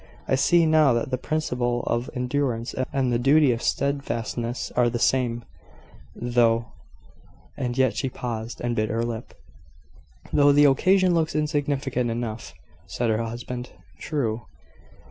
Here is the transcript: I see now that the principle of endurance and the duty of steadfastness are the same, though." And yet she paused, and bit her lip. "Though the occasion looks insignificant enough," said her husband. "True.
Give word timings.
I 0.27 0.33
see 0.33 0.65
now 0.65 0.93
that 0.93 1.11
the 1.11 1.17
principle 1.19 1.83
of 1.83 2.09
endurance 2.15 2.73
and 2.91 3.13
the 3.13 3.19
duty 3.19 3.51
of 3.51 3.61
steadfastness 3.61 4.71
are 4.71 4.89
the 4.89 4.97
same, 4.97 5.43
though." 6.15 6.71
And 7.55 7.77
yet 7.77 7.95
she 7.95 8.09
paused, 8.09 8.61
and 8.61 8.75
bit 8.75 8.89
her 8.89 9.03
lip. 9.03 9.35
"Though 10.33 10.53
the 10.53 10.65
occasion 10.65 11.13
looks 11.13 11.35
insignificant 11.35 12.09
enough," 12.09 12.55
said 12.87 13.11
her 13.11 13.21
husband. 13.21 13.73
"True. 13.99 14.47